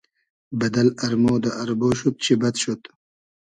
[0.57, 2.81] بئدئل ارمۉ دۂ اربۉ شود چی بئد شود